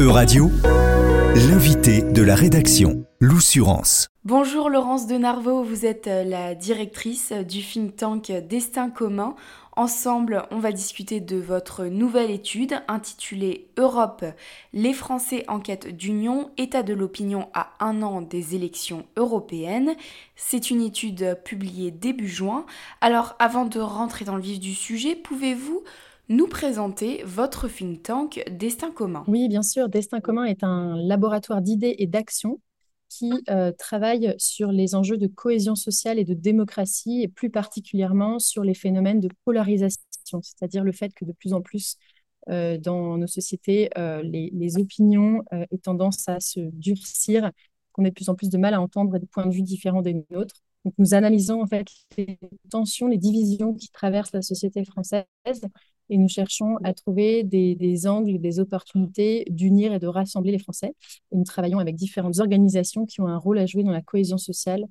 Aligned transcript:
E-Radio, 0.00 0.50
l'invité 1.34 2.00
de 2.00 2.22
la 2.22 2.34
rédaction, 2.34 3.04
l'Oussurance. 3.20 4.08
Bonjour 4.24 4.70
Laurence 4.70 5.06
de 5.06 5.18
Narvaux, 5.18 5.62
vous 5.62 5.84
êtes 5.84 6.06
euh, 6.06 6.24
la 6.24 6.54
directrice 6.54 7.32
du 7.32 7.60
think 7.60 7.96
tank 7.96 8.32
Destin 8.48 8.88
commun. 8.88 9.34
Ensemble, 9.76 10.44
on 10.52 10.58
va 10.58 10.72
discuter 10.72 11.20
de 11.20 11.36
votre 11.36 11.84
nouvelle 11.84 12.30
étude 12.30 12.80
intitulée 12.88 13.68
Europe, 13.76 14.24
les 14.72 14.94
Français 14.94 15.44
en 15.48 15.60
quête 15.60 15.94
d'union, 15.94 16.50
état 16.56 16.82
de 16.82 16.94
l'opinion 16.94 17.50
à 17.52 17.74
un 17.78 18.00
an 18.00 18.22
des 18.22 18.54
élections 18.54 19.04
européennes. 19.18 19.96
C'est 20.34 20.70
une 20.70 20.80
étude 20.80 21.38
publiée 21.44 21.90
début 21.90 22.28
juin. 22.28 22.64
Alors 23.02 23.36
avant 23.38 23.66
de 23.66 23.80
rentrer 23.80 24.24
dans 24.24 24.36
le 24.36 24.42
vif 24.42 24.60
du 24.60 24.74
sujet, 24.74 25.14
pouvez-vous 25.14 25.84
nous 26.30 26.46
présenter 26.46 27.24
votre 27.24 27.68
think 27.68 28.04
tank 28.04 28.44
Destin 28.52 28.92
commun. 28.92 29.24
Oui, 29.26 29.48
bien 29.48 29.62
sûr. 29.62 29.88
Destin 29.88 30.20
commun 30.20 30.44
est 30.44 30.62
un 30.62 30.96
laboratoire 30.96 31.60
d'idées 31.60 31.96
et 31.98 32.06
d'actions 32.06 32.60
qui 33.08 33.32
euh, 33.50 33.72
travaille 33.76 34.36
sur 34.38 34.70
les 34.70 34.94
enjeux 34.94 35.18
de 35.18 35.26
cohésion 35.26 35.74
sociale 35.74 36.20
et 36.20 36.24
de 36.24 36.32
démocratie, 36.32 37.22
et 37.22 37.28
plus 37.28 37.50
particulièrement 37.50 38.38
sur 38.38 38.62
les 38.62 38.74
phénomènes 38.74 39.18
de 39.18 39.28
polarisation, 39.44 40.40
c'est-à-dire 40.40 40.84
le 40.84 40.92
fait 40.92 41.12
que 41.12 41.24
de 41.24 41.32
plus 41.32 41.52
en 41.52 41.60
plus 41.60 41.96
euh, 42.48 42.78
dans 42.78 43.18
nos 43.18 43.26
sociétés, 43.26 43.90
euh, 43.98 44.22
les, 44.22 44.50
les, 44.54 44.78
opinions 44.78 45.42
aient 45.50 45.78
tendance 45.78 46.28
à 46.28 46.38
se 46.38 46.60
durcir, 46.60 47.50
qu'on 47.90 48.04
ait 48.04 48.10
de 48.10 48.14
plus 48.14 48.28
en 48.28 48.36
plus 48.36 48.50
de 48.50 48.56
mal 48.56 48.74
à 48.74 48.80
entendre 48.80 49.18
des 49.18 49.26
points 49.26 49.46
de 49.46 49.52
vue 49.52 49.62
différents 49.62 50.02
des 50.02 50.24
nôtres. 50.30 50.62
Donc, 50.84 50.94
nous 50.96 51.12
analysons 51.12 51.60
en 51.60 51.66
fait 51.66 51.88
les 52.16 52.38
tensions, 52.70 53.08
les 53.08 53.18
divisions 53.18 53.74
qui 53.74 53.88
traversent 53.88 54.32
la 54.32 54.42
société 54.42 54.84
française 54.84 55.24
et 56.10 56.18
nous 56.18 56.28
cherchons 56.28 56.76
à 56.84 56.92
trouver 56.92 57.44
des, 57.44 58.06
angles, 58.06 58.38
des 58.38 58.58
opportunités 58.58 59.44
d'unir 59.48 59.92
et 59.92 59.98
de 59.98 60.08
rassembler 60.08 60.50
les 60.52 60.58
Français. 60.58 60.92
Et 61.32 61.36
nous 61.36 61.44
travaillons 61.44 61.78
avec 61.78 61.94
différentes 61.94 62.38
organisations 62.40 63.06
qui 63.06 63.20
ont 63.20 63.28
un 63.28 63.38
rôle 63.38 63.58
à 63.58 63.66
jouer 63.66 63.84
dans 63.84 63.92
la 63.92 64.02
cohésion 64.02 64.36
sociale 64.36 64.84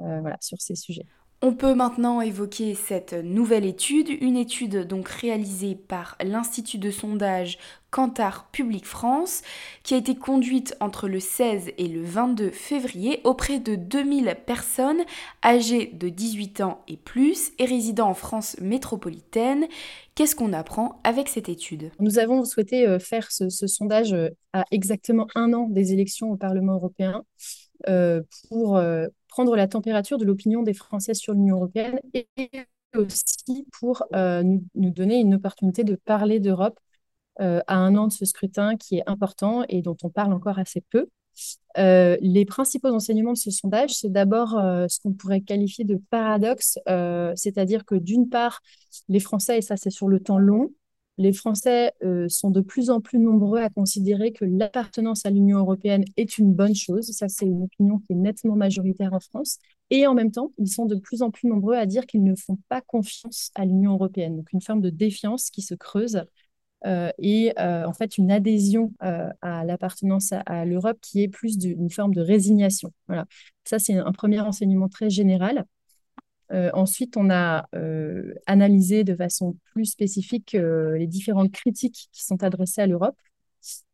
euh, 0.00 0.20
voilà, 0.20 0.36
sur 0.40 0.60
ces 0.60 0.76
sujets. 0.76 1.04
On 1.42 1.54
peut 1.54 1.74
maintenant 1.74 2.20
évoquer 2.20 2.74
cette 2.74 3.14
nouvelle 3.14 3.64
étude, 3.64 4.10
une 4.10 4.36
étude 4.36 4.86
donc 4.86 5.08
réalisée 5.08 5.74
par 5.74 6.18
l'Institut 6.22 6.76
de 6.76 6.90
sondage 6.90 7.56
Cantar 7.90 8.50
Public 8.50 8.84
France, 8.84 9.40
qui 9.82 9.94
a 9.94 9.96
été 9.96 10.14
conduite 10.14 10.76
entre 10.80 11.08
le 11.08 11.18
16 11.18 11.70
et 11.78 11.88
le 11.88 12.02
22 12.02 12.50
février 12.50 13.22
auprès 13.24 13.58
de 13.58 13.74
2000 13.74 14.36
personnes 14.44 15.00
âgées 15.42 15.86
de 15.94 16.10
18 16.10 16.60
ans 16.60 16.84
et 16.88 16.98
plus 16.98 17.52
et 17.58 17.64
résidant 17.64 18.10
en 18.10 18.14
France 18.14 18.58
métropolitaine. 18.60 19.66
Qu'est-ce 20.14 20.36
qu'on 20.36 20.52
apprend 20.52 21.00
avec 21.04 21.28
cette 21.28 21.48
étude? 21.48 21.90
Nous 22.00 22.18
avons 22.18 22.44
souhaité 22.44 22.86
euh, 22.86 22.98
faire 22.98 23.32
ce, 23.32 23.48
sondage 23.48 24.12
euh, 24.12 24.28
à 24.52 24.66
exactement 24.72 25.26
un 25.34 25.54
an 25.54 25.68
des 25.70 25.94
élections 25.94 26.30
au 26.30 26.36
Parlement 26.36 26.74
européen 26.74 27.24
euh, 27.88 28.20
pour 28.50 28.78
prendre 29.30 29.56
la 29.56 29.68
température 29.68 30.18
de 30.18 30.24
l'opinion 30.24 30.62
des 30.62 30.74
Français 30.74 31.14
sur 31.14 31.32
l'Union 31.32 31.56
européenne 31.56 31.98
et 32.14 32.28
aussi 32.94 33.66
pour 33.78 34.02
euh, 34.14 34.42
nous, 34.42 34.90
donner 34.90 35.20
une 35.20 35.34
opportunité 35.34 35.84
de 35.84 35.94
parler 35.94 36.40
d'Europe 36.40 36.78
euh, 37.40 37.60
à 37.68 37.76
un 37.76 37.96
an 37.96 38.08
de 38.08 38.12
ce 38.12 38.24
scrutin 38.24 38.76
qui 38.76 38.98
est 38.98 39.04
important 39.06 39.64
et 39.68 39.80
dont 39.82 39.96
on 40.02 40.10
parle 40.10 40.32
encore 40.32 40.58
assez 40.58 40.82
peu. 40.90 41.08
Euh, 41.78 42.16
les 42.20 42.44
principaux 42.44 42.88
enseignements 42.88 43.32
de 43.32 43.38
ce 43.38 43.52
sondage, 43.52 43.90
c'est 43.90 44.10
d'abord 44.10 44.50
ce 44.50 45.00
qu'on 45.00 45.12
pourrait 45.12 45.40
qualifier 45.40 45.84
de 45.84 46.00
paradoxe, 46.10 46.78
c'est-à-dire 47.36 47.84
que 47.84 47.94
d'une 47.94 48.28
part, 48.28 48.60
les 49.08 49.20
Français, 49.20 49.58
et 49.58 49.62
ça 49.62 49.76
c'est 49.76 49.90
sur 49.90 50.08
le 50.08 50.20
temps 50.20 50.38
long, 50.38 50.72
les 51.20 51.34
Français 51.34 51.92
euh, 52.02 52.28
sont 52.30 52.50
de 52.50 52.62
plus 52.62 52.88
en 52.88 53.02
plus 53.02 53.18
nombreux 53.18 53.60
à 53.60 53.68
considérer 53.68 54.32
que 54.32 54.46
l'appartenance 54.46 55.26
à 55.26 55.30
l'Union 55.30 55.58
européenne 55.58 56.02
est 56.16 56.38
une 56.38 56.54
bonne 56.54 56.74
chose. 56.74 57.10
Ça, 57.10 57.28
c'est 57.28 57.44
une 57.44 57.64
opinion 57.64 57.98
qui 57.98 58.14
est 58.14 58.16
nettement 58.16 58.56
majoritaire 58.56 59.12
en 59.12 59.20
France. 59.20 59.58
Et 59.90 60.06
en 60.06 60.14
même 60.14 60.30
temps, 60.30 60.50
ils 60.56 60.70
sont 60.70 60.86
de 60.86 60.96
plus 60.96 61.20
en 61.20 61.30
plus 61.30 61.46
nombreux 61.46 61.74
à 61.74 61.84
dire 61.84 62.06
qu'ils 62.06 62.24
ne 62.24 62.34
font 62.34 62.58
pas 62.70 62.80
confiance 62.80 63.50
à 63.54 63.66
l'Union 63.66 63.92
européenne. 63.92 64.38
Donc, 64.38 64.50
une 64.54 64.62
forme 64.62 64.80
de 64.80 64.88
défiance 64.88 65.50
qui 65.50 65.60
se 65.60 65.74
creuse 65.74 66.24
euh, 66.86 67.10
et 67.18 67.52
euh, 67.58 67.84
en 67.84 67.92
fait 67.92 68.16
une 68.16 68.30
adhésion 68.30 68.94
à 69.00 69.64
l'appartenance 69.66 70.32
à, 70.46 70.64
l'Europe 70.64 70.98
qui 71.02 71.22
est 71.22 71.28
plus 71.28 71.58
d'une 71.58 71.90
forme 71.90 72.14
de 72.14 72.22
résignation. 72.22 72.94
Voilà. 73.08 73.26
Ça, 73.64 73.78
c'est 73.78 73.94
un 73.94 74.12
premier 74.12 74.40
enseignement 74.40 74.88
très 74.88 75.10
général. 75.10 75.66
Euh, 76.52 76.70
ensuite, 76.74 77.16
on 77.16 77.30
a 77.30 77.68
euh, 77.74 78.34
analysé 78.46 79.04
de 79.04 79.14
façon 79.14 79.56
plus 79.72 79.86
spécifique 79.86 80.54
euh, 80.54 80.98
les 80.98 81.06
différentes 81.06 81.52
critiques 81.52 82.08
qui 82.12 82.24
sont 82.24 82.42
adressées 82.42 82.80
à 82.82 82.86
l'Europe. 82.86 83.16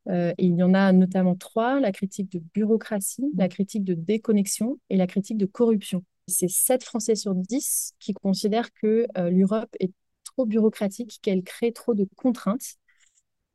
et 0.09 0.34
il 0.39 0.56
y 0.56 0.62
en 0.62 0.72
a 0.75 0.93
notamment 0.93 1.34
trois, 1.34 1.81
la 1.81 1.93
critique 1.93 2.31
de 2.31 2.41
bureaucratie, 2.55 3.25
la 3.37 3.49
critique 3.49 3.84
de 3.84 3.94
déconnexion 3.94 4.78
et 4.91 4.97
la 4.97 5.06
critique 5.06 5.37
de 5.37 5.47
corruption. 5.47 6.05
C'est 6.28 6.49
7 6.49 6.84
Français 6.84 7.17
sur 7.17 7.34
10 7.34 7.94
qui 7.99 8.15
considèrent 8.15 8.73
que 8.73 9.06
l'Europe 9.17 9.75
est 9.81 9.93
trop 10.25 10.47
bureaucratique, 10.47 11.19
qu'elle 11.23 11.43
crée 11.43 11.73
trop 11.73 11.94
de 11.94 12.06
contraintes. 12.17 12.77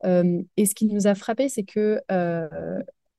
et 0.04 0.66
ce 0.66 0.74
qui 0.74 0.86
nous 0.86 1.06
a 1.06 1.14
frappé, 1.14 1.48
c'est 1.48 1.64
que 1.64 2.00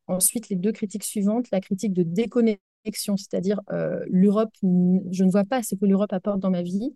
ensuite, 0.07 0.49
les 0.49 0.55
deux 0.55 0.71
critiques 0.71 1.03
suivantes, 1.03 1.49
la 1.51 1.61
critique 1.61 1.93
de 1.93 2.03
déconnexion 2.03 2.61
c'est-à-dire 2.85 3.61
euh, 3.71 4.03
l'Europe, 4.09 4.51
je 4.61 5.23
ne 5.23 5.31
vois 5.31 5.45
pas 5.45 5.63
ce 5.63 5.75
que 5.75 5.85
l'Europe 5.85 6.13
apporte 6.13 6.39
dans 6.39 6.49
ma 6.51 6.61
vie, 6.61 6.93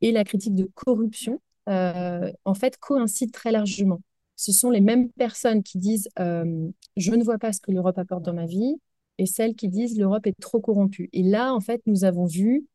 et 0.00 0.12
la 0.12 0.24
critique 0.24 0.54
de 0.54 0.68
corruption, 0.74 1.40
euh, 1.68 2.30
en 2.44 2.54
fait, 2.54 2.78
coïncident 2.78 3.32
très 3.32 3.52
largement. 3.52 4.00
Ce 4.36 4.52
sont 4.52 4.70
les 4.70 4.80
mêmes 4.80 5.10
personnes 5.10 5.62
qui 5.62 5.78
disent 5.78 6.08
euh, 6.20 6.68
je 6.96 7.12
ne 7.12 7.24
vois 7.24 7.38
pas 7.38 7.52
ce 7.52 7.60
que 7.60 7.72
l'Europe 7.72 7.98
apporte 7.98 8.22
dans 8.22 8.34
ma 8.34 8.46
vie, 8.46 8.76
et 9.18 9.26
celles 9.26 9.54
qui 9.54 9.68
disent 9.68 9.98
l'Europe 9.98 10.26
est 10.26 10.38
trop 10.40 10.60
corrompue. 10.60 11.08
Et 11.12 11.22
là, 11.22 11.52
en 11.52 11.60
fait, 11.60 11.82
nous 11.86 12.04
avons 12.04 12.26
vu 12.26 12.66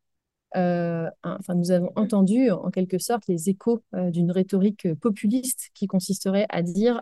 enfin, 0.53 1.55
nous 1.55 1.71
avons 1.71 1.91
entendu 1.95 2.51
en 2.51 2.69
quelque 2.69 2.97
sorte 2.97 3.27
les 3.27 3.49
échos 3.49 3.83
d'une 3.93 4.31
rhétorique 4.31 4.93
populiste 4.95 5.69
qui 5.73 5.87
consisterait 5.87 6.45
à 6.49 6.61
dire 6.61 7.01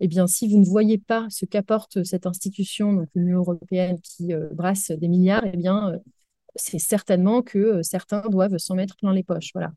eh 0.00 0.08
bien, 0.08 0.26
si 0.26 0.48
vous 0.48 0.58
ne 0.58 0.64
voyez 0.64 0.98
pas 0.98 1.26
ce 1.30 1.44
qu'apporte 1.44 2.02
cette 2.04 2.26
institution, 2.26 3.06
l'Union 3.14 3.38
européenne, 3.38 4.00
qui 4.00 4.32
euh, 4.32 4.48
brasse 4.52 4.90
des 4.90 5.08
milliards, 5.08 5.44
eh 5.46 5.56
bien, 5.56 5.92
euh, 5.92 5.98
c'est 6.56 6.78
certainement 6.78 7.42
que 7.42 7.58
euh, 7.58 7.82
certains 7.82 8.28
doivent 8.28 8.58
s'en 8.58 8.74
mettre 8.74 8.96
plein 8.96 9.12
les 9.12 9.22
poches. 9.22 9.50
Voilà. 9.54 9.72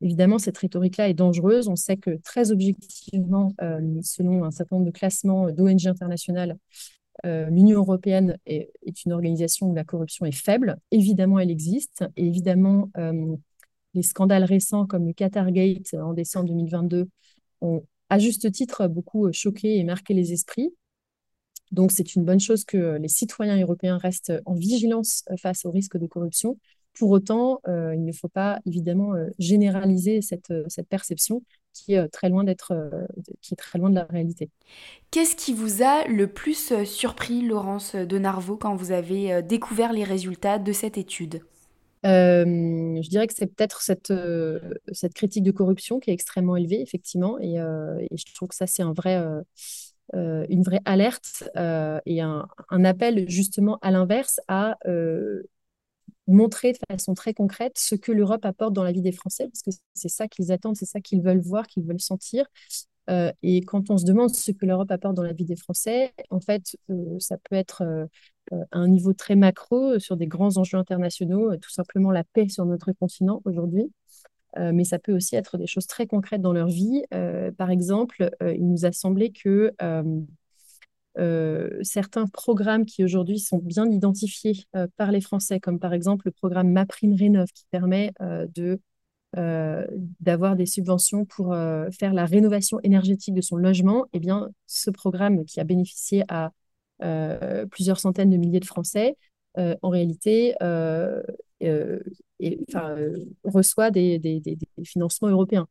Évidemment, 0.00 0.38
cette 0.38 0.58
rhétorique-là 0.58 1.08
est 1.08 1.14
dangereuse. 1.14 1.68
On 1.68 1.76
sait 1.76 1.98
que 1.98 2.18
très 2.24 2.52
objectivement, 2.52 3.54
selon 4.02 4.44
un 4.44 4.50
certain 4.50 4.76
nombre 4.76 4.86
de 4.86 4.96
classements 4.96 5.50
d'ONG 5.50 5.86
internationales, 5.86 6.56
l'Union 7.24 7.78
européenne 7.78 8.38
est, 8.46 8.70
une 9.04 9.12
organisation 9.12 9.68
où 9.70 9.74
la 9.74 9.84
corruption 9.84 10.26
est 10.26 10.32
faible. 10.32 10.76
Évidemment, 10.90 11.38
elle 11.38 11.50
existe. 11.50 12.04
Et 12.16 12.26
évidemment, 12.26 12.90
les 13.94 14.02
scandales 14.02 14.44
récents 14.44 14.86
comme 14.86 15.06
le 15.06 15.12
Qatargate 15.12 15.94
en 15.94 16.12
décembre 16.12 16.48
2022 16.48 17.08
ont 17.60 17.84
à 18.10 18.18
juste 18.18 18.50
titre, 18.50 18.88
beaucoup 18.88 19.26
euh, 19.26 19.32
choqué 19.32 19.78
et 19.78 19.84
marqué 19.84 20.14
les 20.14 20.32
esprits. 20.32 20.74
Donc, 21.70 21.92
c'est 21.92 22.16
une 22.16 22.24
bonne 22.24 22.40
chose 22.40 22.64
que 22.64 22.98
les 22.98 23.08
citoyens 23.08 23.60
européens 23.60 23.98
restent 23.98 24.32
en 24.44 24.54
vigilance 24.54 25.24
euh, 25.30 25.36
face 25.36 25.64
au 25.64 25.70
risque 25.70 25.96
de 25.96 26.06
corruption. 26.06 26.58
Pour 26.98 27.10
autant, 27.10 27.60
euh, 27.68 27.94
il 27.94 28.04
ne 28.04 28.12
faut 28.12 28.28
pas 28.28 28.60
évidemment 28.66 29.12
généraliser 29.38 30.22
cette, 30.22 30.52
cette 30.68 30.88
perception 30.88 31.42
qui 31.72 31.94
est 31.94 32.08
très 32.08 32.28
loin 32.28 32.42
d'être, 32.42 32.74
qui 33.40 33.54
est 33.54 33.56
très 33.56 33.78
loin 33.78 33.90
de 33.90 33.94
la 33.94 34.04
réalité. 34.04 34.50
Qu'est-ce 35.10 35.36
qui 35.36 35.52
vous 35.52 35.82
a 35.82 36.06
le 36.08 36.26
plus 36.26 36.84
surpris, 36.84 37.42
Laurence 37.42 37.94
de 37.94 38.18
Narvaux, 38.18 38.56
quand 38.56 38.74
vous 38.74 38.90
avez 38.90 39.40
découvert 39.42 39.92
les 39.92 40.02
résultats 40.02 40.58
de 40.58 40.72
cette 40.72 40.98
étude? 40.98 41.42
Je 42.02 43.08
dirais 43.08 43.28
que 43.28 43.34
c'est 43.34 43.46
peut-être 43.46 43.82
cette, 43.82 44.12
cette 44.92 45.14
critique 45.14 45.44
de 45.44 45.52
corruption 45.52 46.00
qui 46.00 46.10
est 46.10 46.14
extrêmement 46.14 46.56
élevée, 46.56 46.80
effectivement, 46.82 47.38
et, 47.38 47.54
je 47.56 48.34
trouve 48.34 48.48
que 48.48 48.56
ça, 48.56 48.66
c'est 48.66 48.82
un 48.82 48.92
vrai, 48.92 49.16
une 50.12 50.62
vraie 50.62 50.82
alerte 50.84 51.48
et 51.54 52.20
un, 52.20 52.48
un, 52.70 52.84
appel 52.84 53.28
justement 53.28 53.78
à 53.80 53.92
l'inverse 53.92 54.40
à 54.48 54.76
montrer 56.30 56.72
de 56.72 56.78
façon 56.90 57.14
très 57.14 57.34
concrète 57.34 57.78
ce 57.78 57.94
que 57.94 58.12
l'Europe 58.12 58.44
apporte 58.44 58.72
dans 58.72 58.84
la 58.84 58.92
vie 58.92 59.02
des 59.02 59.12
Français, 59.12 59.48
parce 59.48 59.62
que 59.62 59.70
c'est 59.94 60.08
ça 60.08 60.28
qu'ils 60.28 60.52
attendent, 60.52 60.76
c'est 60.76 60.86
ça 60.86 61.00
qu'ils 61.00 61.22
veulent 61.22 61.40
voir, 61.40 61.66
qu'ils 61.66 61.84
veulent 61.84 62.00
sentir. 62.00 62.46
et 63.42 63.60
quand 63.62 63.90
on 63.90 63.98
se 63.98 64.04
demande 64.04 64.34
ce 64.34 64.52
que 64.52 64.66
l'Europe 64.66 64.90
apporte 64.90 65.14
dans 65.16 65.22
la 65.22 65.32
vie 65.32 65.44
des 65.44 65.56
Français, 65.56 66.12
en 66.30 66.40
fait, 66.40 66.76
ça 67.18 67.36
peut 67.38 67.56
être 67.56 67.82
euh, 68.52 68.64
un 68.72 68.88
niveau 68.88 69.12
très 69.12 69.36
macro 69.36 69.94
euh, 69.94 69.98
sur 69.98 70.16
des 70.16 70.26
grands 70.26 70.56
enjeux 70.56 70.78
internationaux, 70.78 71.52
euh, 71.52 71.56
tout 71.58 71.70
simplement 71.70 72.10
la 72.10 72.24
paix 72.24 72.48
sur 72.48 72.64
notre 72.66 72.92
continent 72.92 73.42
aujourd'hui. 73.44 73.92
mais 74.72 74.84
ça 74.84 74.98
peut 74.98 75.14
aussi 75.14 75.36
être 75.36 75.58
des 75.58 75.68
choses 75.68 75.86
très 75.86 76.06
concrètes 76.08 76.42
dans 76.42 76.52
leur 76.52 76.68
vie. 76.68 77.04
par 77.56 77.70
exemple, 77.70 78.30
il 78.40 78.68
nous 78.68 78.84
a 78.84 78.90
semblé 78.92 79.30
que 79.30 79.72
certains 81.16 82.26
programmes 82.26 82.86
qui 82.86 83.04
aujourd'hui 83.04 83.38
sont 83.38 83.58
bien 83.58 83.90
identifiés 83.90 84.64
par 84.96 85.12
les 85.12 85.20
Français, 85.20 85.60
comme 85.60 85.78
par 85.78 85.92
exemple 85.92 86.26
le 86.26 86.32
programme 86.32 86.70
MaPrimeRénov, 86.70 87.48
qui 87.52 87.64
permet 87.70 88.12
de 88.20 88.80
d'avoir 90.18 90.56
des 90.56 90.66
subventions 90.66 91.24
pour 91.24 91.54
faire 91.96 92.12
la 92.12 92.24
rénovation 92.24 92.80
énergétique 92.82 93.34
de 93.34 93.40
son 93.40 93.56
logement, 93.56 94.06
eh 94.12 94.18
bien, 94.18 94.48
ce 94.66 94.90
programme 94.90 95.44
qui 95.44 95.60
a 95.60 95.64
bénéficié 95.64 96.24
à 96.28 96.52
plusieurs 97.70 98.00
centaines 98.00 98.30
de 98.30 98.36
milliers 98.36 98.60
de 98.60 98.64
Français, 98.64 99.16
en 99.56 99.88
réalité, 99.88 100.54
reçoit 103.44 103.90
des, 103.90 104.18
des, 104.18 104.58
financements 104.84 105.28
européens. 105.28 105.68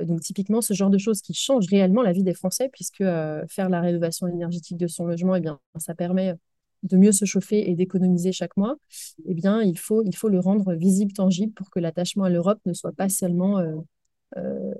Donc 0.00 0.20
typiquement, 0.20 0.60
ce 0.60 0.74
genre 0.74 0.90
de 0.90 0.98
choses 0.98 1.20
qui 1.20 1.34
changent 1.34 1.68
réellement 1.68 2.02
la 2.02 2.12
vie 2.12 2.22
des 2.22 2.34
Français, 2.34 2.68
puisque 2.72 3.04
faire 3.48 3.68
la 3.68 3.80
rénovation 3.80 4.26
énergétique 4.26 4.78
de 4.78 4.86
son 4.86 5.06
logement, 5.06 5.34
eh 5.34 5.40
bien, 5.40 5.58
ça 5.78 5.94
permet 5.94 6.34
de 6.82 6.96
mieux 6.96 7.12
se 7.12 7.24
chauffer 7.24 7.70
et 7.70 7.74
d'économiser 7.74 8.32
chaque 8.32 8.56
mois, 8.56 8.76
eh 9.24 9.34
bien, 9.34 9.62
il 9.62 9.78
faut, 9.78 10.02
il 10.04 10.14
faut 10.16 10.28
le 10.28 10.40
rendre 10.40 10.74
visible, 10.74 11.12
tangible, 11.12 11.52
pour 11.52 11.70
que 11.70 11.78
l'attachement 11.78 12.24
à 12.24 12.30
l'Europe 12.30 12.58
ne 12.66 12.72
soit 12.72 12.92
pas 12.92 13.08
seulement 13.08 13.58
euh, 13.58 13.76
euh, 14.36 14.74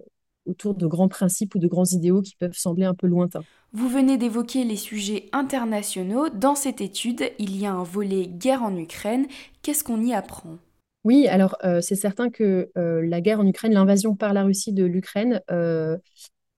autour 0.47 0.75
de 0.75 0.87
grands 0.87 1.09
principes 1.09 1.55
ou 1.55 1.59
de 1.59 1.69
grands 1.69 1.85
idéaux 1.85 2.23
qui 2.23 2.35
peuvent 2.37 2.57
sembler 2.57 2.85
un 2.85 2.95
peu 2.95 3.07
lointains. 3.07 3.45
Vous 3.73 3.89
venez 3.89 4.19
d'évoquer 4.19 4.65
les 4.65 4.77
sujets 4.77 5.29
internationaux. 5.33 6.29
Dans 6.31 6.57
cette 6.57 6.81
étude, 6.81 7.23
il 7.39 7.57
y 7.57 7.67
a 7.67 7.73
un 7.73 7.85
volet 7.85 8.27
guerre 8.27 8.63
en 8.63 8.77
Ukraine. 8.77 9.27
Qu'est-ce 9.63 9.85
qu'on 9.85 10.03
y 10.03 10.13
apprend? 10.13 10.59
Oui, 11.05 11.27
alors 11.29 11.57
euh, 11.65 11.81
c'est 11.81 11.97
certain 11.97 12.31
que 12.31 12.71
la 12.77 13.21
guerre 13.21 13.41
en 13.41 13.47
Ukraine, 13.47 13.75
l'invasion 13.75 14.15
par 14.15 14.33
la 14.33 14.45
Russie 14.45 14.73
de 14.73 14.85
l'Ukraine, 14.85 15.41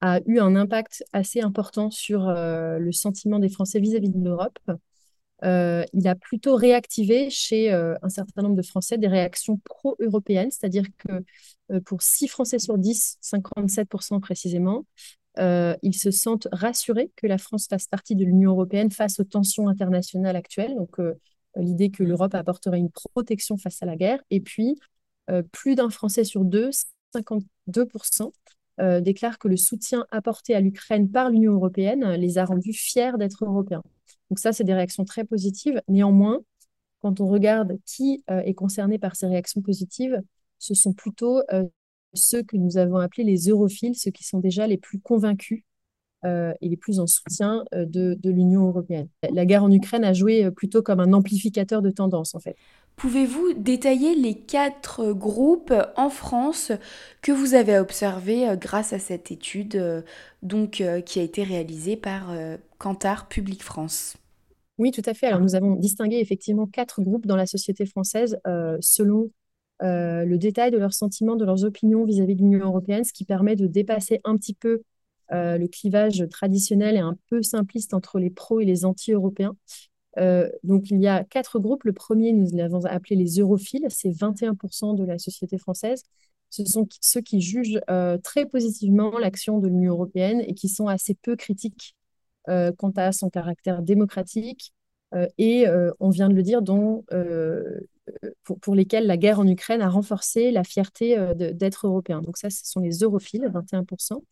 a 0.01 0.21
eu 0.27 0.39
un 0.39 0.55
impact 0.55 1.03
assez 1.13 1.41
important 1.41 1.91
sur 1.91 2.31
le 2.31 2.93
sentiment 2.93 3.39
des 3.39 3.49
Français 3.49 3.81
vis-à-vis 3.81 4.09
-vis 4.09 4.21
de 4.21 4.25
l'Europe. 4.25 4.59
Euh, 5.45 5.85
il 5.93 6.09
a 6.09 6.15
plutôt 6.15 6.57
réactivé 6.57 7.29
chez 7.29 7.73
euh, 7.73 7.95
un 8.03 8.09
certain 8.09 8.43
nombre 8.43 8.57
de 8.57 8.63
Français 8.63 8.97
des 8.99 9.09
réactions 9.09 9.61
pro-européennes, 9.65 10.51
c'est-à-dire 10.51 10.85
que 10.99 11.25
euh, 11.73 11.81
pour 11.81 12.03
6 12.03 12.29
Français 12.29 12.59
sur 12.59 12.79
10, 12.79 13.19
57% 13.21 14.21
précisément, 14.21 14.87
ils 15.37 15.97
se 15.97 16.13
sentent 16.13 16.47
rassurés 16.53 17.11
que 17.17 17.27
la 17.27 17.39
France 17.39 17.67
fasse 17.69 17.89
partie 17.89 18.15
de 18.15 18.25
l'Union 18.25 18.53
européenne 18.53 18.93
face 18.93 19.19
aux 19.19 19.25
tensions 19.25 19.69
internationales 19.69 20.37
actuelles, 20.37 20.77
donc 20.77 20.97
l'idée 21.57 21.91
que 21.91 22.03
l'Europe 22.03 22.35
apporterait 22.35 22.79
une 22.79 22.91
protection 22.91 23.57
face 23.57 23.83
à 23.83 23.87
la 23.87 23.97
guerre. 23.97 24.23
Et 24.31 24.41
puis, 24.41 24.79
plus 25.53 25.75
d'un 25.75 25.91
Français 25.91 26.25
sur 26.25 26.45
deux, 26.45 26.71
52%, 27.15 28.33
déclarent 29.01 29.39
que 29.39 29.49
le 29.49 29.57
soutien 29.57 30.07
apporté 30.11 30.55
à 30.55 30.61
l'Ukraine 30.61 31.11
par 31.11 31.31
l'Union 31.31 31.53
européenne 31.53 32.15
les 32.15 32.39
a 32.39 32.45
rendus 32.45 32.73
fiers 32.73 33.13
d'être 33.19 33.45
européens. 33.45 33.83
Donc 34.31 34.39
ça, 34.39 34.53
c'est 34.53 34.65
des 34.65 34.75
réactions 34.75 35.05
très 35.05 35.25
positives. 35.25 35.81
Néanmoins, 35.89 36.41
quand 37.05 37.21
on 37.21 37.27
regarde 37.27 37.79
qui 37.85 38.25
euh, 38.31 38.41
est 38.41 38.55
concerné 38.55 38.99
par 38.99 39.15
ces 39.15 39.27
réactions 39.27 39.61
positives, 39.61 40.23
ce 40.59 40.73
sont 40.73 40.95
plutôt 40.95 41.43
euh, 41.53 41.65
ceux 42.15 42.43
que 42.43 42.57
nous 42.57 42.79
avons 42.79 42.97
appelés 42.97 43.25
les 43.25 43.49
europhiles, 43.49 43.95
ceux 43.95 44.11
qui 44.11 44.25
sont 44.25 44.41
déjà 44.41 44.67
les 44.67 44.79
plus 44.79 45.01
convaincus 45.01 45.63
euh, 45.63 45.74
et 46.25 46.69
les 46.69 46.77
plus 46.77 47.01
en 47.01 47.07
soutien 47.07 47.65
de, 47.73 48.15
de 48.15 48.31
l'Union 48.31 48.67
européenne. 48.67 49.09
La 49.31 49.45
guerre 49.45 49.65
en 49.65 49.71
Ukraine 49.71 50.05
a 50.05 50.13
joué 50.13 50.51
plutôt 50.51 50.83
comme 50.83 51.01
un 51.01 51.13
amplificateur 51.13 51.83
de 51.83 51.91
tendance, 51.91 52.35
en 52.35 52.41
fait. 52.41 52.57
Pouvez-vous 52.97 53.55
détailler 53.55 54.15
les 54.15 54.35
quatre 54.35 55.13
groupes 55.13 55.75
en 55.97 56.09
France 56.09 56.73
que 57.23 57.33
vous 57.33 57.55
avez 57.55 57.79
observés 57.79 58.47
grâce 58.59 58.93
à 58.93 58.99
cette 58.99 59.31
étude 59.31 60.05
donc, 60.43 60.83
qui 61.05 61.19
a 61.19 61.23
été 61.23 61.43
réalisée 61.43 61.97
par 61.97 62.33
Kantar 62.79 63.29
Public 63.29 63.63
France? 63.63 64.17
Oui, 64.79 64.91
tout 64.91 65.03
à 65.07 65.15
fait. 65.15 65.27
Alors, 65.27 65.41
nous 65.41 65.55
avons 65.55 65.77
distingué 65.77 66.19
effectivement 66.19 66.67
quatre 66.67 67.01
groupes 67.01 67.27
dans 67.27 67.37
la 67.37 67.47
société 67.47 67.87
française 67.87 68.39
euh, 68.47 68.77
selon 68.81 69.31
euh, 69.83 70.25
le 70.25 70.37
détail 70.37 70.71
de 70.71 70.79
leurs 70.79 70.95
sentiments, 70.95 71.37
de 71.37 71.45
leurs 71.45 71.65
opinions 71.65 72.05
vis-à-vis 72.05 72.35
de 72.35 72.41
l'Union 72.41 72.67
européenne, 72.67 73.05
ce 73.05 73.13
qui 73.13 73.25
permet 73.25 73.55
de 73.55 73.67
dépasser 73.67 74.21
un 74.25 74.37
petit 74.37 74.55
peu 74.55 74.83
euh, 75.33 75.59
le 75.59 75.69
clivage 75.69 76.25
traditionnel 76.31 76.97
et 76.97 77.01
un 77.01 77.17
peu 77.29 77.43
simpliste 77.43 77.95
entre 77.95 78.19
les 78.19 78.31
pros 78.31 78.61
et 78.61 78.65
les 78.65 78.85
anti-européens. 78.85 79.57
donc, 80.63 80.91
il 80.91 81.01
y 81.01 81.09
a 81.09 81.25
quatre 81.25 81.59
groupes. 81.59 81.85
Le 81.85 81.93
premier, 81.93 82.33
nous 82.33 82.49
l'avons 82.53 82.85
appelé 82.85 83.17
les 83.17 83.41
europhiles, 83.41 83.87
c'est 83.89 84.11
21% 84.11 84.97
de 84.97 85.05
la 85.05 85.19
société 85.19 85.59
française. 85.59 86.03
Ce 86.51 86.65
sont 86.65 86.87
ceux 87.01 87.21
qui 87.21 87.41
jugent 87.41 87.81
très 88.23 88.47
positivement 88.47 89.19
l'action 89.19 89.59
de 89.59 89.67
l'Union 89.69 89.93
européenne 89.95 90.41
et 90.47 90.55
qui 90.55 90.69
sont 90.69 90.87
assez 90.87 91.15
peu 91.15 91.35
critiques 91.35 91.97
euh, 92.51 92.73
quant 92.77 92.91
à 92.97 93.11
son 93.13 93.31
caractère 93.31 93.81
démocratique 93.81 94.75
euh, 95.15 95.27
et, 95.39 95.67
euh, 95.67 95.91
on 95.99 96.11
vient 96.11 96.29
de 96.29 96.35
le 96.35 96.43
dire, 96.43 96.61
dont, 96.61 97.03
pour, 98.43 98.61
pour, 98.61 98.75
lesquels 98.75 99.07
la 99.07 99.17
guerre 99.17 99.41
en 99.41 99.47
Ukraine 99.47 99.81
a 99.81 99.89
renforcé 99.89 100.51
la 100.51 100.63
fierté 100.63 101.17
d'être 101.35 101.87
européen. 101.87 102.21
Donc 102.21 102.37
ça, 102.37 102.51
ce 102.51 102.67
sont 102.67 102.81
les 102.81 102.99
europhiles, 102.99 103.51
21%. 103.51 104.23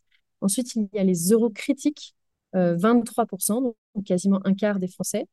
Ensuite, 0.43 0.75
il 0.75 0.89
y 0.93 0.99
a 0.99 1.05
les 1.05 1.31
eurocritiques, 1.31 2.15
23%, 2.55 3.63
donc 3.63 3.75
quasiment 4.05 4.41
un 4.45 4.55
quart 4.55 4.79
des 4.79 4.89
Français. 4.89 5.27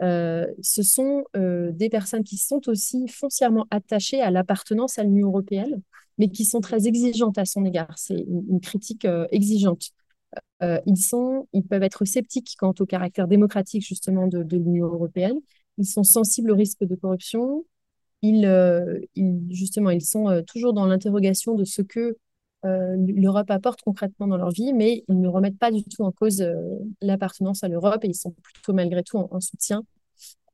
ce 0.00 0.82
sont 0.82 1.24
des 1.34 1.88
personnes 1.88 2.24
qui 2.24 2.36
sont 2.38 2.68
aussi 2.68 3.06
foncièrement 3.08 3.66
attachées 3.70 4.20
à 4.20 4.30
l'appartenance 4.30 4.98
à 4.98 5.04
l'Union 5.04 5.28
européenne, 5.28 5.80
mais 6.18 6.28
qui 6.28 6.44
sont 6.44 6.60
très 6.60 6.88
exigeantes 6.88 7.38
à 7.38 7.44
son 7.44 7.64
égard. 7.64 7.96
C'est 7.96 8.18
une, 8.18 8.60
critique 8.60 9.06
exigeante. 9.30 9.92
Euh, 10.62 10.80
ils, 10.86 10.96
sont, 10.96 11.48
ils 11.52 11.64
peuvent 11.64 11.82
être 11.82 12.04
sceptiques 12.04 12.54
quant 12.58 12.74
au 12.78 12.86
caractère 12.86 13.28
démocratique 13.28 13.86
justement 13.86 14.26
de, 14.26 14.56
l'Union 14.56 14.86
européenne. 14.86 15.38
Ils 15.78 15.86
sont 15.86 16.04
sensibles 16.04 16.50
au 16.50 16.56
risque 16.56 16.84
de 16.84 16.94
corruption. 16.94 17.64
Ils, 18.22 18.46
euh, 18.46 18.98
justement, 19.50 19.90
ils 19.90 20.04
sont 20.04 20.28
euh, 20.28 20.42
toujours 20.42 20.72
dans 20.72 20.86
l'interrogation 20.86 21.54
de 21.54 21.64
ce 21.64 21.82
que 21.82 22.16
l'Europe 22.64 23.50
apporte 23.50 23.82
concrètement 23.82 24.26
dans 24.26 24.36
leur 24.36 24.50
vie, 24.50 24.72
mais 24.72 25.04
ils 25.08 25.20
ne 25.20 25.28
remettent 25.28 25.58
pas 25.58 25.70
du 25.70 25.84
tout 25.84 26.02
en 26.02 26.10
cause 26.10 26.44
l'appartenance 27.00 27.62
à 27.62 27.68
l'Europe 27.68 28.02
et 28.04 28.08
ils 28.08 28.14
sont 28.14 28.32
plutôt 28.42 28.72
malgré 28.72 29.04
tout 29.04 29.18
en, 29.18 29.28
en 29.30 29.40
soutien 29.40 29.84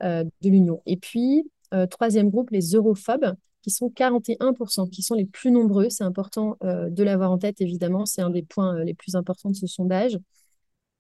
de 0.03 0.29
l'Union. 0.43 0.83
Et 0.85 0.99
puis, 0.99 1.51
troisième 1.89 2.29
groupe, 2.29 2.51
les 2.51 2.73
europhobes 2.73 3.35
qui 3.63 3.71
sont 3.71 3.89
41%, 3.89 4.91
qui 4.91 5.03
sont 5.03 5.15
les 5.15 5.25
plus 5.25 5.51
nombreux. 5.51 5.89
C'est 5.89 6.05
important 6.05 6.57
euh, 6.65 6.91
de 6.91 7.03
l'avoir 7.03 7.31
en 7.31 7.39
tête, 7.39 7.61
évidemment. 7.61 8.05
C'est 8.07 8.23
un 8.23 8.31
des 8.31 8.43
points 8.43 8.77
euh, 8.77 8.85
les 8.85 8.95
plus 8.95 9.15
importants 9.15 9.51
de 9.51 9.57
ce 9.57 9.67
sondage. 9.67 10.19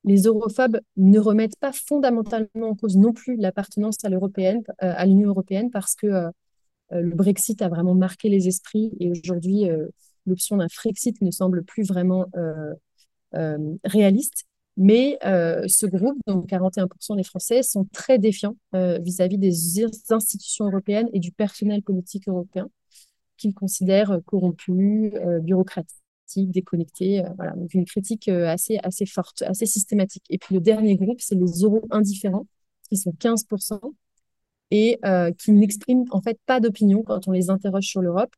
Les 0.04 0.22
europhobes 0.22 0.80
ne 0.96 1.18
remettent 1.18 1.58
pas 1.58 1.72
fondamentalement 1.72 2.70
en 2.70 2.74
cause 2.74 2.96
non 2.96 3.12
plus 3.12 3.36
l'appartenance 3.36 3.96
à 4.04 4.08
euh, 4.08 4.60
à 4.78 5.06
l'Union 5.06 5.28
européenne, 5.28 5.70
parce 5.70 5.94
que 5.94 6.30
le 6.90 7.14
Brexit 7.14 7.62
a 7.62 7.68
vraiment 7.70 7.94
marqué 7.94 8.28
les 8.28 8.48
esprits 8.48 8.92
et 9.00 9.10
aujourd'hui, 9.10 9.64
l'option 10.26 10.56
d'un 10.56 10.68
Frexit 10.68 11.20
ne 11.22 11.30
semble 11.30 11.64
plus 11.64 11.84
vraiment 11.84 12.26
réaliste. 13.84 14.46
Mais 14.76 15.18
euh, 15.24 15.64
ce 15.68 15.86
groupe, 15.86 16.18
donc 16.26 16.48
41% 16.48 17.16
des 17.16 17.24
Français, 17.24 17.62
sont 17.62 17.84
très 17.92 18.18
défiants 18.18 18.56
euh, 18.74 18.98
vis-à-vis 18.98 19.38
des 19.38 19.84
institutions 20.10 20.66
européennes 20.66 21.08
et 21.12 21.20
du 21.20 21.30
personnel 21.32 21.82
politique 21.82 22.28
européen 22.28 22.68
qu'ils 23.36 23.54
considèrent 23.54 24.20
corrompus, 24.24 25.12
euh, 25.14 25.40
bureaucratiques, 25.40 26.50
déconnectés. 26.50 27.22
voilà, 27.36 27.52
donc 27.52 27.74
une 27.74 27.84
critique 27.84 28.28
assez, 28.28 28.78
assez 28.82 29.04
forte, 29.04 29.42
assez 29.42 29.66
systématique. 29.66 30.24
Et 30.30 30.38
puis 30.38 30.54
le 30.54 30.60
dernier 30.62 30.96
groupe, 30.96 31.20
c'est 31.20 31.34
les 31.34 31.62
euro 31.62 31.82
indifférents, 31.90 32.46
qui 32.88 32.96
sont 32.96 33.12
15% 33.12 33.78
et 34.70 34.98
qui 35.38 35.52
n'expriment 35.52 36.06
en 36.10 36.22
fait 36.22 36.38
pas 36.46 36.60
d'opinion 36.60 37.02
quand 37.02 37.28
on 37.28 37.32
les 37.32 37.50
interroge 37.50 37.84
sur 37.84 38.00
l'Europe 38.00 38.34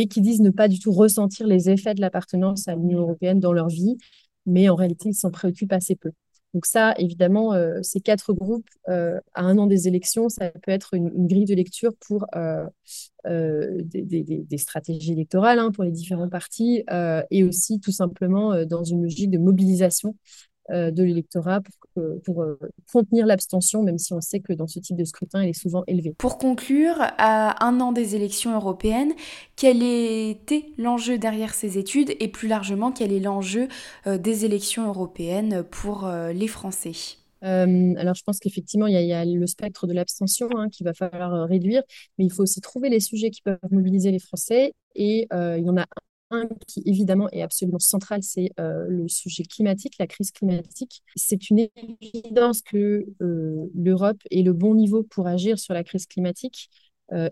et 0.00 0.06
qui 0.06 0.20
disent 0.20 0.40
ne 0.40 0.50
pas 0.50 0.68
du 0.68 0.78
tout 0.78 0.92
ressentir 0.92 1.46
les 1.46 1.70
effets 1.70 1.94
de 1.94 2.00
l'appartenance 2.00 2.68
à 2.68 2.74
l'Union 2.74 3.00
européenne 3.00 3.40
dans 3.40 3.52
leur 3.52 3.68
vie 3.68 3.96
mais 4.46 4.68
en 4.68 4.74
réalité, 4.74 5.10
ils 5.10 5.14
s'en 5.14 5.30
préoccupent 5.30 5.72
assez 5.72 5.96
peu. 5.96 6.12
Donc 6.54 6.66
ça, 6.66 6.94
évidemment, 6.98 7.54
euh, 7.54 7.78
ces 7.82 8.00
quatre 8.00 8.34
groupes, 8.34 8.68
euh, 8.90 9.18
à 9.32 9.42
un 9.42 9.56
an 9.56 9.66
des 9.66 9.88
élections, 9.88 10.28
ça 10.28 10.50
peut 10.50 10.70
être 10.70 10.92
une, 10.92 11.26
grille 11.26 11.46
de 11.46 11.54
lecture 11.54 11.92
pour 11.98 12.26
euh, 12.36 12.66
des, 13.24 14.58
stratégies 14.58 15.12
électorales 15.12 15.58
hein, 15.58 15.70
pour 15.70 15.84
les 15.84 15.90
différents 15.90 16.28
partis 16.28 16.84
et 17.30 17.44
aussi 17.44 17.80
tout 17.80 17.92
simplement 17.92 18.66
dans 18.66 18.84
une 18.84 19.02
logique 19.02 19.30
de 19.30 19.38
mobilisation 19.38 20.14
de 20.70 21.02
l'électorat 21.02 21.60
pour, 21.60 22.14
pour 22.24 22.44
contenir 22.92 23.26
l'abstention, 23.26 23.82
même 23.82 23.98
si 23.98 24.12
on 24.12 24.20
sait 24.20 24.40
que 24.40 24.52
dans 24.52 24.66
ce 24.66 24.78
type 24.78 24.96
de 24.96 25.04
scrutin, 25.04 25.42
elle 25.42 25.50
est 25.50 25.52
souvent 25.52 25.84
élevée. 25.86 26.14
Pour 26.16 26.38
conclure, 26.38 26.96
à 26.98 27.64
un 27.64 27.80
an 27.80 27.92
des 27.92 28.14
élections 28.14 28.54
européennes, 28.54 29.12
quel 29.56 29.82
était 29.82 30.66
l'enjeu 30.78 31.18
derrière 31.18 31.54
ces 31.54 31.78
études 31.78 32.14
et 32.20 32.28
plus 32.28 32.48
largement, 32.48 32.92
quel 32.92 33.12
est 33.12 33.20
l'enjeu 33.20 33.68
des 34.06 34.44
élections 34.44 34.88
européennes 34.88 35.64
pour 35.70 36.08
les 36.32 36.48
Français? 36.48 36.92
Alors, 37.42 38.14
je 38.14 38.22
pense 38.22 38.38
qu'effectivement, 38.38 38.86
il, 38.86 38.94
y, 38.94 39.12
a 39.12 39.24
le 39.24 39.46
spectre 39.46 39.86
de 39.86 39.92
l'abstention 39.92 40.48
hein, 40.56 40.68
qu'il 40.68 40.84
va 40.84 40.94
falloir 40.94 41.48
réduire, 41.48 41.82
mais 42.18 42.24
il 42.24 42.32
faut 42.32 42.42
aussi 42.42 42.60
trouver 42.60 42.88
les 42.88 43.00
sujets 43.00 43.30
qui 43.30 43.42
peuvent 43.42 43.58
mobiliser 43.70 44.10
les 44.10 44.20
Français. 44.20 44.72
Et 44.94 45.26
il 45.32 45.64
y 45.64 45.70
en 45.70 45.76
a 45.76 45.86
qui 46.66 46.82
évidemment 46.86 47.28
est 47.30 47.42
absolument 47.42 47.78
central, 47.78 48.22
c'est 48.22 48.50
euh, 48.58 48.86
le 48.88 49.08
sujet 49.08 49.44
climatique, 49.44 49.94
la 49.98 50.06
crise 50.06 50.30
climatique. 50.30 51.02
C'est 51.16 51.50
une 51.50 51.68
évidence 52.02 52.62
que 52.62 53.06
euh, 53.20 53.66
l'Europe 53.74 54.20
est 54.30 54.42
le 54.42 54.52
bon 54.52 54.74
niveau 54.74 55.02
pour 55.02 55.26
agir 55.26 55.58
sur 55.58 55.74
la 55.74 55.84
crise 55.84 56.06
climatique. 56.06 56.70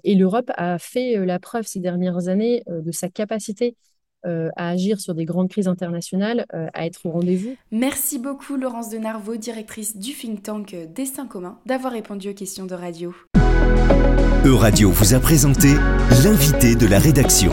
et 0.04 0.14
l'Europe 0.14 0.50
a 0.56 0.78
fait 0.78 1.24
la 1.24 1.38
preuve 1.38 1.66
ces 1.66 1.80
dernières 1.80 2.28
années 2.28 2.62
de 2.68 2.92
sa 2.92 3.08
capacité 3.08 3.76
à 4.24 4.68
agir 4.68 5.00
sur 5.00 5.14
des 5.14 5.24
grandes 5.24 5.48
crises 5.48 5.68
internationales, 5.68 6.44
à 6.50 6.84
être 6.84 7.06
au 7.06 7.10
rendez-vous. 7.10 7.56
Merci 7.70 8.18
beaucoup 8.18 8.56
Laurence 8.56 8.90
de 8.90 8.98
Narvaux, 8.98 9.36
directrice 9.36 9.96
du 9.96 10.12
think 10.12 10.42
tank 10.42 10.76
Destin 10.94 11.26
commun, 11.26 11.58
d'avoir 11.64 11.94
répondu 11.94 12.28
aux 12.28 12.34
questions 12.34 12.66
de 12.66 12.74
radio. 12.74 13.14
Euradio 14.44 14.90
vous 14.90 15.12
a 15.12 15.20
présenté 15.20 15.68
l'invité 16.24 16.74
de 16.74 16.86
la 16.86 16.98
rédaction. 16.98 17.52